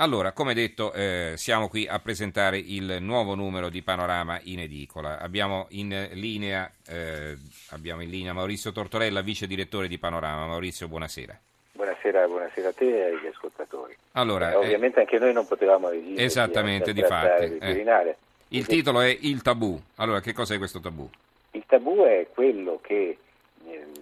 Allora, 0.00 0.32
come 0.32 0.54
detto, 0.54 0.94
eh, 0.94 1.34
siamo 1.36 1.68
qui 1.68 1.86
a 1.86 1.98
presentare 1.98 2.56
il 2.56 2.96
nuovo 3.00 3.34
numero 3.34 3.68
di 3.68 3.82
Panorama 3.82 4.40
in 4.44 4.60
edicola. 4.60 5.18
Abbiamo 5.18 5.66
in 5.70 6.08
linea, 6.12 6.70
eh, 6.88 7.36
abbiamo 7.72 8.00
in 8.00 8.08
linea 8.08 8.32
Maurizio 8.32 8.72
Tortorella, 8.72 9.20
vice 9.20 9.46
direttore 9.46 9.88
di 9.88 9.98
Panorama. 9.98 10.46
Maurizio, 10.46 10.88
buonasera. 10.88 11.38
Buonasera, 11.72 12.26
buonasera 12.26 12.68
a 12.68 12.72
te 12.72 12.86
e 12.86 13.14
agli 13.14 13.26
ascoltatori. 13.26 13.94
Allora, 14.12 14.52
eh, 14.52 14.56
ovviamente 14.56 15.00
anche 15.00 15.18
noi 15.18 15.34
non 15.34 15.46
potevamo 15.46 15.90
resistere. 15.90 16.24
Esattamente, 16.24 16.94
di 16.94 17.02
fatti. 17.02 17.58
Eh. 17.58 18.16
Il 18.48 18.64
titolo 18.64 19.02
è 19.02 19.14
Il 19.20 19.42
tabù. 19.42 19.78
Allora, 19.96 20.20
che 20.20 20.32
cos'è 20.32 20.56
questo 20.56 20.80
tabù? 20.80 21.06
Il 21.50 21.64
tabù 21.66 22.04
è 22.04 22.26
quello 22.32 22.80
che 22.80 23.18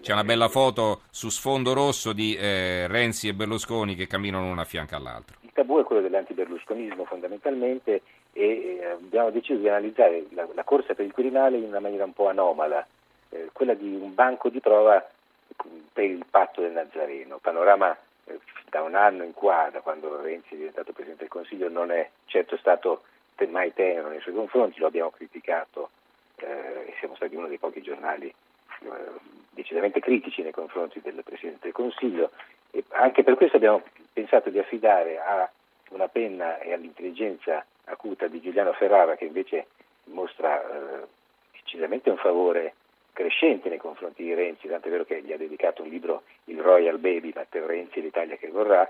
c'è 0.01 0.13
una 0.13 0.23
bella 0.23 0.49
foto 0.49 1.01
su 1.11 1.29
sfondo 1.29 1.73
rosso 1.73 2.13
di 2.13 2.37
eh, 2.37 2.87
Renzi 2.87 3.27
e 3.27 3.35
Berlusconi 3.35 3.97
che 3.97 4.07
camminano 4.07 4.49
uno 4.49 4.61
a 4.61 4.65
fianco 4.65 4.95
all'altro 4.95 5.39
tabù 5.59 5.81
è 5.81 5.85
quello 5.85 6.03
dell'antiberlusconismo 6.03 7.05
fondamentalmente 7.05 8.03
e 8.33 8.79
abbiamo 8.93 9.31
deciso 9.31 9.59
di 9.59 9.69
analizzare 9.69 10.27
la, 10.31 10.47
la, 10.55 10.63
corsa 10.63 10.95
per 10.95 11.05
il 11.05 11.13
Quirinale 11.13 11.57
in 11.57 11.65
una 11.65 11.81
maniera 11.81 12.05
un 12.05 12.13
po' 12.13 12.29
anomala, 12.29 12.87
eh, 13.31 13.49
quella 13.53 13.75
di 13.75 13.93
un 14.01 14.15
banco 14.15 14.51
di 14.51 14.61
prova 14.61 15.05
per 15.93 16.05
il 16.05 16.25
patto 16.31 16.61
del 16.61 16.71
Nazareno. 16.71 17.39
Panorama 17.39 17.97
eh, 18.27 18.39
da 18.71 18.83
un 18.83 18.95
anno 18.95 19.25
in 19.25 19.33
qua, 19.33 19.69
da 19.73 19.81
quando 19.81 20.23
Renzi 20.23 20.55
è 20.55 20.59
diventato 20.59 20.93
Presidente 20.93 21.23
del 21.25 21.33
Consiglio, 21.33 21.69
non 21.69 21.91
è 21.91 22.09
certo 22.27 22.57
stato 22.57 23.03
mai 23.49 23.73
tenero 23.75 24.09
nei 24.09 24.21
suoi 24.21 24.35
confronti, 24.35 24.79
lo 24.79 24.87
abbiamo 24.87 25.11
criticato 25.11 25.91
eh, 26.37 26.87
e 26.87 26.95
siamo 27.01 27.17
stati 27.17 27.35
uno 27.35 27.49
dei 27.49 27.59
pochi 27.59 27.83
giornali 27.83 28.27
eh, 28.27 28.89
decisamente 29.51 29.99
critici 29.99 30.43
nei 30.43 30.53
confronti 30.53 31.01
del 31.01 31.21
Presidente 31.25 31.65
del 31.65 31.73
Consiglio 31.73 32.31
e 32.71 32.85
anche 32.91 33.25
per 33.25 33.35
questo 33.35 33.57
abbiamo 33.57 33.83
pensato 34.19 34.51
di 34.51 34.59
affidare 34.59 35.21
a 35.21 35.49
una 35.91 36.09
penna 36.09 36.59
e 36.59 36.73
all'intelligenza 36.73 37.65
acuta 37.85 38.27
di 38.27 38.41
Giuliano 38.41 38.73
Ferrara 38.73 39.15
che 39.15 39.27
invece 39.27 39.69
mostra 40.07 40.61
eh, 40.61 41.07
decisamente 41.53 42.11
un 42.11 42.17
favore 42.17 42.75
crescente 43.13 43.69
nei 43.69 43.79
confronti 43.79 44.25
di 44.25 44.35
Renzi, 44.35 44.67
tanto 44.67 44.89
è 44.89 44.91
vero 44.91 45.05
che 45.05 45.23
gli 45.23 45.33
ha 45.33 45.37
dedicato 45.37 45.83
un 45.83 45.89
libro, 45.89 46.23
Il 46.45 46.61
Royal 46.61 46.99
Baby, 46.99 47.33
per 47.33 47.63
Renzi 47.63 48.01
l'Italia 48.01 48.37
che 48.37 48.49
vorrà, 48.49 48.89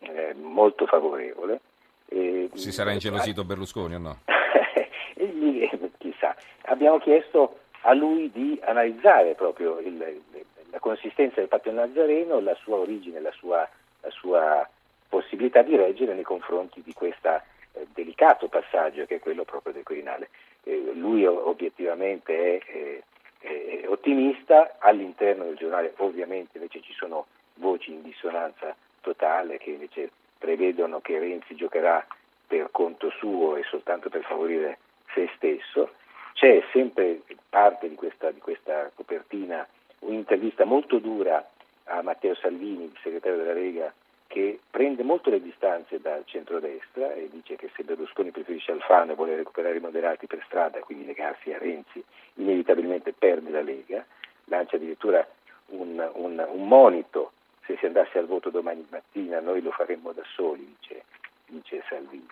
eh, 0.00 0.34
molto 0.34 0.86
favorevole. 0.86 1.60
E, 2.06 2.50
si 2.52 2.70
sarà 2.70 2.92
ingelosito 2.92 3.44
Berlusconi 3.44 3.94
o 3.94 3.98
no? 3.98 4.18
lì, 5.16 5.68
chissà. 5.96 6.36
Abbiamo 6.62 6.98
chiesto 6.98 7.60
a 7.82 7.94
lui 7.94 8.30
di 8.30 8.58
analizzare 8.64 9.34
proprio 9.34 9.78
il, 9.80 10.22
la 10.70 10.78
consistenza 10.78 11.40
del 11.40 11.48
patto 11.48 11.70
nazareno, 11.70 12.40
la 12.40 12.54
sua 12.62 12.76
origine, 12.76 13.20
la 13.20 13.32
sua, 13.32 13.68
sua 14.10 14.68
possibilità 15.08 15.62
di 15.62 15.76
reggere 15.76 16.14
nei 16.14 16.22
confronti 16.22 16.82
di 16.82 16.92
questo 16.92 17.28
eh, 17.72 17.86
delicato 17.92 18.48
passaggio 18.48 19.06
che 19.06 19.16
è 19.16 19.20
quello 19.20 19.44
proprio 19.44 19.72
del 19.72 19.82
Quirinale. 19.82 20.28
Eh, 20.64 20.92
lui 20.94 21.24
obiettivamente 21.26 22.58
è, 22.58 23.02
è, 23.40 23.80
è, 23.80 23.88
ottimista, 23.88 24.76
all'interno 24.78 25.44
del 25.44 25.56
giornale 25.56 25.94
ovviamente 25.98 26.58
invece 26.58 26.80
ci 26.80 26.92
sono 26.92 27.26
voci 27.54 27.92
in 27.92 28.02
dissonanza 28.02 28.74
totale 29.00 29.58
che 29.58 29.70
invece 29.70 30.10
prevedono 30.38 31.00
che 31.00 31.18
Renzi 31.18 31.54
giocherà 31.54 32.06
per 32.46 32.68
conto 32.70 33.10
suo 33.10 33.56
e 33.56 33.62
soltanto 33.64 34.08
per 34.08 34.22
favorire 34.22 34.78
se 35.14 35.28
stesso. 35.36 35.94
C'è 36.34 36.62
sempre 36.72 37.22
parte 37.48 37.88
di 37.88 37.96
questa, 37.96 38.30
di 38.30 38.38
questa 38.38 38.90
copertina 38.94 39.66
un'intervista 40.00 40.64
molto 40.64 40.98
dura 40.98 41.44
a 41.88 42.02
Matteo 42.02 42.34
Salvini, 42.34 42.84
il 42.84 42.98
segretario 43.02 43.38
della 43.38 43.52
Lega, 43.52 43.92
che 44.28 44.60
prende 44.70 45.02
molto 45.02 45.30
le 45.30 45.40
distanze 45.40 46.00
dal 46.00 46.22
centrodestra 46.26 47.14
e 47.14 47.28
dice 47.30 47.56
che 47.56 47.70
se 47.74 47.82
Berlusconi 47.82 48.30
preferisce 48.30 48.72
Alfano 48.72 49.12
e 49.12 49.14
vuole 49.14 49.36
recuperare 49.36 49.78
i 49.78 49.80
moderati 49.80 50.26
per 50.26 50.42
strada, 50.46 50.80
quindi 50.80 51.06
legarsi 51.06 51.52
a 51.52 51.58
Renzi, 51.58 52.04
inevitabilmente 52.34 53.14
perde 53.14 53.50
la 53.50 53.62
Lega, 53.62 54.04
lancia 54.44 54.76
addirittura 54.76 55.26
un, 55.68 56.10
un, 56.14 56.46
un 56.50 56.68
monito, 56.68 57.32
se 57.64 57.76
si 57.78 57.86
andasse 57.86 58.18
al 58.18 58.26
voto 58.26 58.50
domani 58.50 58.86
mattina 58.90 59.40
noi 59.40 59.62
lo 59.62 59.70
faremmo 59.70 60.12
da 60.12 60.22
soli, 60.34 60.76
dice, 60.78 61.04
dice 61.46 61.82
Salvini. 61.88 62.28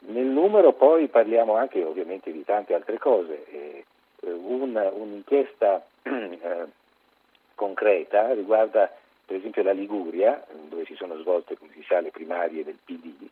Nel 0.00 0.26
numero 0.26 0.72
poi 0.72 1.08
parliamo 1.08 1.56
anche 1.56 1.84
ovviamente 1.84 2.32
di 2.32 2.42
tante 2.44 2.72
altre 2.72 2.98
cose, 2.98 3.44
eh, 3.50 3.84
un, 4.22 4.74
un'inchiesta 4.74 5.84
eh, 6.02 6.66
concreta 7.60 8.32
riguarda 8.32 8.90
per 9.26 9.36
esempio 9.36 9.62
la 9.62 9.72
Liguria, 9.72 10.42
dove 10.68 10.86
si 10.86 10.94
sono 10.94 11.18
svolte, 11.18 11.58
come 11.58 11.70
si 11.74 11.84
sa, 11.86 12.00
le 12.00 12.10
primarie 12.10 12.64
del 12.64 12.78
PD. 12.82 13.28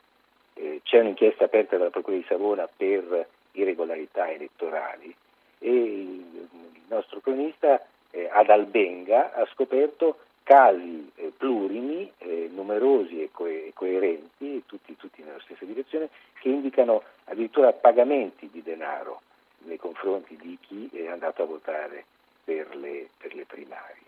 Eh, 0.53 0.81
c'è 0.85 1.01
un'inchiesta 1.01 1.45
aperta 1.45 1.79
dalla 1.79 1.91
Procura 1.91 2.17
di 2.17 2.27
Savona 2.29 2.69
per 2.69 3.27
irregolarità 3.53 4.31
elettorali 4.31 5.15
e 5.59 5.71
il, 5.71 6.49
nostro 6.89 7.21
cronista 7.21 7.85
eh, 8.11 8.31
ad 8.33 8.49
Albenga 8.49 9.35
ha 9.35 9.47
scoperto 9.53 10.21
casi 10.43 11.11
eh, 11.17 11.33
plurimi, 11.37 12.11
eh, 12.19 12.49
numerosi 12.51 13.23
e, 13.23 13.31
co- 13.31 13.45
coerenti, 13.75 14.63
tutti, 14.65 14.97
tutti, 14.97 15.23
nella 15.23 15.41
stessa 15.41 15.65
direzione, 15.65 16.09
che 16.41 16.49
indicano 16.49 17.03
addirittura 17.25 17.73
pagamenti 17.73 18.49
di 18.51 18.63
denaro 18.63 19.21
nei 19.65 19.77
confronti 19.77 20.37
di 20.37 20.57
chi 20.61 20.89
è 20.95 21.09
andato 21.09 21.43
a 21.43 21.47
votare 21.47 22.05
per 22.45 22.75
le, 22.77 23.09
per 23.19 23.35
le 23.35 23.45
primarie. 23.45 24.08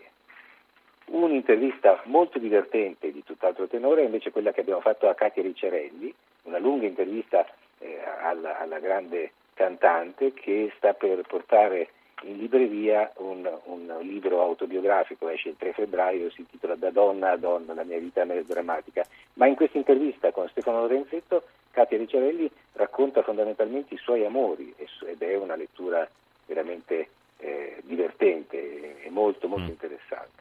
Un'intervista 1.11 1.99
molto 2.05 2.39
divertente 2.39 3.11
di 3.11 3.21
tutt'altro 3.25 3.67
tenore 3.67 4.01
è 4.01 4.05
invece 4.05 4.31
quella 4.31 4.53
che 4.53 4.61
abbiamo 4.61 4.79
fatto 4.79 5.09
a 5.09 5.13
Katia 5.13 5.43
Ricciarelli, 5.43 6.13
una 6.43 6.57
lunga 6.57 6.85
intervista 6.85 7.45
eh, 7.79 7.99
alla, 8.21 8.57
alla, 8.59 8.79
grande 8.79 9.33
cantante 9.53 10.31
che 10.31 10.71
sta 10.77 10.93
per 10.93 11.21
portare 11.27 11.89
in 12.21 12.37
libreria 12.37 13.11
un, 13.17 13.45
un, 13.65 13.93
libro 13.99 14.41
autobiografico, 14.41 15.27
esce 15.27 15.49
il 15.49 15.57
3 15.57 15.73
febbraio, 15.73 16.29
si 16.29 16.41
intitola 16.41 16.75
Da 16.75 16.91
donna 16.91 17.31
a 17.31 17.37
donna, 17.37 17.73
la 17.73 17.83
mia 17.83 17.99
vita 17.99 18.23
melodrammatica. 18.23 19.05
Ma 19.33 19.47
in 19.47 19.55
questa 19.55 19.77
intervista 19.77 20.31
con 20.31 20.47
Stefano 20.47 20.79
Lorenzetto, 20.79 21.43
Katia 21.71 21.97
Ricciarelli 21.97 22.49
racconta 22.73 23.21
fondamentalmente 23.21 23.95
i 23.95 23.97
suoi 23.97 24.23
amori 24.23 24.73
ed 24.77 25.21
è 25.21 25.35
una 25.35 25.57
lettura 25.57 26.09
veramente 26.45 27.09
eh, 27.39 27.81
divertente 27.83 29.03
e 29.03 29.09
molto 29.09 29.49
molto 29.49 29.65
mm. 29.65 29.73
interessante. 29.73 30.40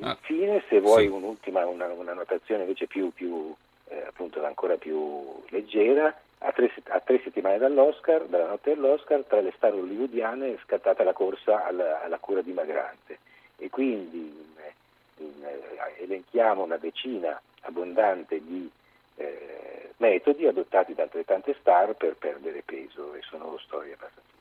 Ah, 0.00 0.10
Infine, 0.10 0.62
se 0.68 0.80
vuoi 0.80 1.04
sì. 1.04 1.10
un'ultima, 1.10 1.66
una, 1.66 1.86
una, 1.86 2.14
notazione 2.14 2.62
invece 2.62 2.86
più, 2.86 3.12
più 3.12 3.54
eh, 3.88 4.04
appunto 4.06 4.44
ancora 4.44 4.76
più 4.76 5.42
leggera, 5.48 6.14
a 6.38 6.52
tre, 6.52 6.70
a 6.88 7.00
tre, 7.00 7.20
settimane 7.22 7.58
dall'Oscar, 7.58 8.24
dalla 8.24 8.48
notte 8.48 8.74
dell'Oscar, 8.74 9.24
tra 9.24 9.40
le 9.40 9.52
star 9.56 9.72
hollywoodiane 9.72 10.54
è 10.54 10.58
scattata 10.64 11.04
la 11.04 11.12
corsa 11.12 11.64
alla, 11.64 12.02
alla 12.02 12.18
cura 12.18 12.42
dimagrante 12.42 13.18
e 13.56 13.70
quindi 13.70 14.18
in, 14.18 15.24
in, 15.26 15.44
eh, 15.44 16.02
elenchiamo 16.02 16.64
una 16.64 16.76
decina 16.76 17.40
abbondante 17.62 18.42
di 18.44 18.68
eh, 19.16 19.92
metodi 19.98 20.46
adottati 20.46 20.92
da 20.92 21.04
altrettante 21.04 21.56
star 21.60 21.94
per 21.94 22.16
perdere 22.16 22.62
peso 22.62 23.14
e 23.14 23.20
sono 23.22 23.56
storie 23.58 23.94
abbastanza 23.94 24.32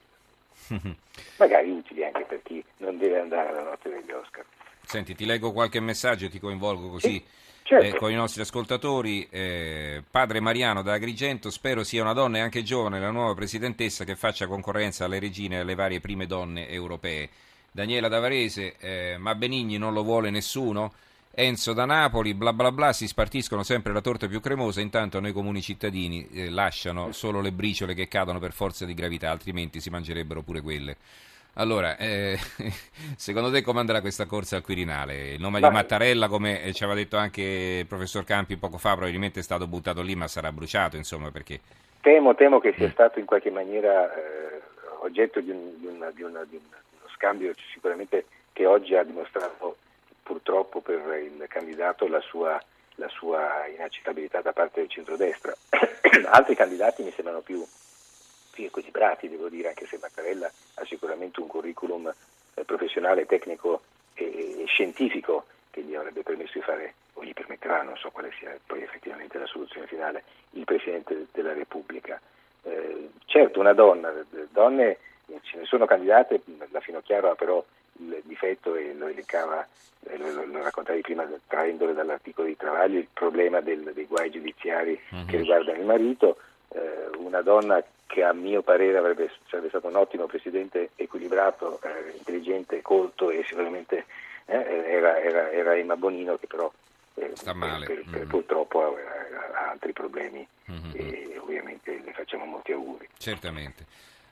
magari 1.38 1.70
utili 1.70 2.04
anche 2.04 2.24
per 2.24 2.42
chi 2.44 2.64
non 2.78 2.98
deve 2.98 3.20
andare 3.20 3.50
alla 3.50 3.64
notte 3.64 3.90
degli 3.90 4.12
Oscar. 4.12 4.46
Senti, 4.86 5.16
ti 5.16 5.26
leggo 5.26 5.52
qualche 5.52 5.80
messaggio 5.80 6.26
e 6.26 6.30
ti 6.30 6.40
coinvolgo 6.40 6.90
così. 6.90 7.12
Sì. 7.12 7.24
Certo. 7.66 7.86
Eh, 7.86 7.98
con 7.98 8.12
i 8.12 8.16
nostri 8.16 8.42
ascoltatori, 8.42 9.26
eh, 9.30 10.04
padre 10.10 10.42
Mariano 10.42 10.82
da 10.82 10.94
Agrigento, 10.94 11.50
spero 11.50 11.86
sia 11.86 12.02
una 12.02 12.12
donna 12.12 12.38
e 12.38 12.42
anche 12.42 12.62
giovane 12.62 13.00
la 13.00 13.10
nuova 13.10 13.34
presidentessa 13.34 14.04
che 14.04 14.18
faccia 14.18 14.48
concorrenza 14.48 15.06
alle 15.06 15.18
regine 15.18 15.56
e 15.56 15.60
alle 15.60 15.74
varie 15.74 16.02
prime 16.02 16.28
donne 16.28 16.68
europee. 16.68 17.30
Daniela 17.72 18.10
da 18.10 18.20
Varese, 18.20 18.76
eh, 18.78 19.16
ma 19.18 19.34
Benigni 19.34 19.78
non 19.78 19.94
lo 19.94 20.04
vuole 20.04 20.30
nessuno? 20.30 20.94
Enzo 21.36 21.74
da 21.74 21.86
Napoli, 21.86 22.36
bla 22.36 22.54
bla 22.54 22.72
bla, 22.72 22.94
si 22.94 23.08
spartiscono 23.08 23.64
sempre 23.64 23.94
la 23.94 24.02
torta 24.02 24.28
più 24.28 24.40
cremosa, 24.40 24.82
intanto 24.82 25.20
noi 25.20 25.32
comuni 25.32 25.62
cittadini 25.62 26.28
eh, 26.32 26.50
lasciano 26.50 27.12
solo 27.12 27.42
le 27.42 27.52
briciole 27.52 27.96
che 27.96 28.08
cadono 28.08 28.38
per 28.38 28.52
forza 28.52 28.86
di 28.86 28.94
gravità, 28.94 29.32
altrimenti 29.32 29.80
si 29.80 29.90
mangerebbero 29.90 30.44
pure 30.44 30.62
quelle. 30.62 30.98
Allora, 31.56 31.98
eh, 31.98 32.36
secondo 33.16 33.52
te 33.52 33.62
come 33.62 33.80
andrà 33.80 34.02
questa 34.02 34.26
corsa 34.26 34.56
al 34.56 34.64
Quirinale? 34.64 35.34
Il 35.34 35.42
nome 35.42 35.60
ma... 35.60 35.68
di 35.68 35.74
Mattarella, 35.74 36.28
come 36.28 36.72
ci 36.74 36.84
aveva 36.84 36.98
detto 36.98 37.16
anche 37.18 37.78
il 37.82 37.86
professor 37.86 38.24
Campi 38.24 38.58
poco 38.58 38.80
fa, 38.80 38.94
probabilmente 38.94 39.40
è 39.40 39.44
stato 39.44 39.68
buttato 39.68 40.02
lì 40.02 40.16
ma 40.16 40.28
sarà 40.28 40.52
bruciato, 40.52 40.98
insomma, 40.98 41.30
perché... 41.30 41.60
Temo, 42.02 42.34
temo 42.34 42.60
che 42.60 42.74
sia 42.76 42.88
mm. 42.88 42.92
stato 42.92 43.20
in 43.20 43.26
qualche 43.26 43.52
maniera 43.52 44.14
eh, 44.14 44.62
oggetto 45.02 45.42
di, 45.42 45.52
un, 45.52 45.80
di, 45.80 45.86
una, 45.86 46.10
di, 46.10 46.24
una, 46.24 46.44
di, 46.44 46.56
uno 46.56 47.08
scambio 47.14 47.54
sicuramente 47.72 48.26
che 48.52 48.66
oggi 48.66 48.96
ha 48.96 49.04
dimostrato 49.04 49.78
purtroppo 50.24 50.82
per 50.82 51.00
il 51.24 51.46
candidato 51.48 52.08
la 52.08 52.20
sua, 52.22 52.60
la 52.96 53.08
sua 53.10 53.68
inaccettabilità 53.68 54.42
da 54.42 54.54
parte 54.54 54.82
del 54.82 54.90
centrodestra. 54.90 55.54
Altri 56.32 56.56
candidati 56.56 57.04
mi 57.04 57.12
sembrano 57.12 57.42
più 57.42 57.64
più 58.54 58.66
equilibrati, 58.66 59.28
devo 59.28 59.50
dire, 59.50 59.70
anche 59.70 59.88
se 59.88 59.98
Mattarella 60.00 60.50
ha 60.76 60.86
sicuramente 60.86 61.42
un 61.42 61.48
curriculum 61.48 62.14
eh, 62.54 62.64
professionale, 62.64 63.26
tecnico 63.26 63.82
e, 64.14 64.62
e, 64.62 64.66
scientifico 64.68 65.46
che 65.72 65.82
gli 65.82 65.96
avrebbe 65.96 66.22
permesso 66.22 66.52
di 66.54 66.62
fare 66.62 66.94
o 67.14 67.24
gli 67.24 67.34
permetterà, 67.34 67.82
non 67.82 67.98
so 67.98 68.12
quale 68.12 68.32
sia 68.38 68.56
poi 68.66 68.84
effettivamente 68.84 69.40
la 69.40 69.48
soluzione 69.48 69.88
finale, 69.88 70.24
il 70.52 70.66
Presidente 70.66 71.28
della 71.32 71.54
Repubblica. 71.54 72.22
Eh, 72.62 73.10
certo, 73.26 73.60
una 73.60 73.74
donna, 73.74 74.14
donne 74.52 74.98
ce 75.42 75.58
ne 75.58 75.66
sono 75.66 75.86
candidate, 75.86 76.42
la 76.70 76.80
Finocchiaro 76.80 77.32
ha 77.32 77.36
però 77.36 77.64
il 78.00 78.22
difetto 78.24 78.76
e 78.76 78.94
lo 78.94 79.08
elencava, 79.08 79.66
lo, 80.18 80.46
lo 80.46 80.62
raccontavi 80.62 81.02
prima 81.02 81.28
traendole 81.48 81.94
dall'articolo 81.94 82.48
di 82.48 82.58
Travaglio, 82.58 83.00
il 83.00 83.08
problema 83.12 83.62
del, 83.62 83.92
dei 83.94 84.06
guai 84.06 84.30
giudiziari 84.30 85.00
uh-huh. 85.10 85.26
che 85.26 85.38
riguardano 85.38 85.80
il 85.80 85.86
marito, 85.86 86.38
eh, 86.74 87.10
una 87.18 87.42
donna 87.42 87.84
che 88.06 88.24
a 88.24 88.34
mio 88.34 88.62
parere 88.62 88.98
avrebbe, 88.98 89.32
sarebbe 89.50 89.70
stato 89.70 89.88
un 89.88 89.96
ottimo 89.96 90.26
presidente 90.26 90.92
equilibrato, 90.96 91.80
eh, 91.82 92.16
intelligente, 92.18 92.82
colto 92.82 93.32
e 93.32 93.44
sicuramente 93.48 94.06
eh, 94.46 94.56
era, 94.56 95.20
era, 95.20 95.52
era, 95.52 95.76
Emma 95.76 95.96
Bonino 95.96 96.38
che 96.38 96.48
però 96.48 96.72
eh, 97.16 97.32
Sta 97.34 97.54
male. 97.54 97.86
Per, 97.86 98.04
per, 98.10 98.26
mm. 98.26 98.30
purtroppo 98.30 98.84
ha, 98.84 99.58
ha, 99.58 99.70
altri 99.72 99.94
problemi 99.94 100.48
mm-hmm. 100.70 100.92
e 100.94 101.38
ovviamente 101.40 102.02
le 102.04 102.14
facciamo 102.14 102.46
molti 102.46 102.72
auguri. 102.72 103.08
Certamente. 103.18 103.86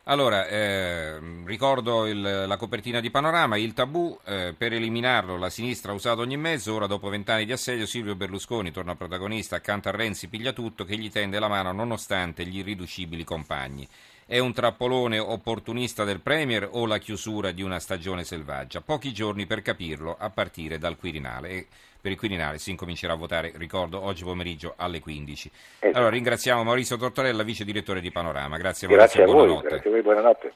Allora, 0.05 0.47
eh, 0.47 1.19
ricordo 1.45 2.07
il, 2.07 2.21
la 2.21 2.57
copertina 2.57 2.99
di 2.99 3.11
Panorama, 3.11 3.55
il 3.57 3.73
tabù, 3.73 4.17
eh, 4.25 4.55
per 4.57 4.73
eliminarlo 4.73 5.37
la 5.37 5.51
sinistra 5.51 5.91
ha 5.91 5.95
usato 5.95 6.21
ogni 6.21 6.37
mezzo, 6.37 6.73
ora 6.73 6.87
dopo 6.87 7.07
vent'anni 7.07 7.45
di 7.45 7.51
assedio 7.51 7.85
Silvio 7.85 8.15
Berlusconi 8.15 8.71
torna 8.71 8.95
protagonista, 8.95 9.57
accanto 9.57 9.89
a 9.89 9.91
Renzi 9.91 10.27
piglia 10.27 10.53
tutto 10.53 10.85
che 10.85 10.97
gli 10.97 11.11
tende 11.11 11.37
la 11.37 11.47
mano 11.47 11.71
nonostante 11.71 12.47
gli 12.47 12.57
irriducibili 12.57 13.23
compagni. 13.23 13.87
È 14.31 14.39
un 14.39 14.53
trappolone 14.53 15.19
opportunista 15.19 16.05
del 16.05 16.21
Premier 16.21 16.65
o 16.71 16.85
la 16.85 16.99
chiusura 16.99 17.51
di 17.51 17.63
una 17.63 17.79
stagione 17.79 18.23
selvaggia? 18.23 18.79
Pochi 18.79 19.11
giorni 19.11 19.45
per 19.45 19.61
capirlo 19.61 20.15
a 20.17 20.29
partire 20.29 20.77
dal 20.77 20.95
Quirinale. 20.95 21.49
E 21.49 21.67
per 21.99 22.11
il 22.13 22.17
Quirinale 22.17 22.57
si 22.57 22.69
incomincerà 22.69 23.11
a 23.11 23.17
votare, 23.17 23.51
ricordo, 23.55 24.01
oggi 24.01 24.23
pomeriggio 24.23 24.75
alle 24.77 25.01
15. 25.01 25.51
Esatto. 25.79 25.97
Allora 25.97 26.13
ringraziamo 26.13 26.63
Maurizio 26.63 26.95
Tortorella, 26.95 27.43
vice 27.43 27.65
direttore 27.65 27.99
di 27.99 28.09
Panorama. 28.09 28.55
Grazie, 28.55 28.87
Grazie 28.87 29.23
Maurizio, 29.23 29.23
a 29.23 29.25
voi, 29.25 29.35
buonanotte. 29.35 29.67
Grazie 29.67 29.89
a 29.89 29.91
voi, 29.91 30.01
buonanotte. 30.01 30.53